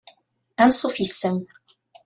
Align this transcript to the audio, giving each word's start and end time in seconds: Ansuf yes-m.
Ansuf 0.63 0.95
yes-m. 0.99 1.37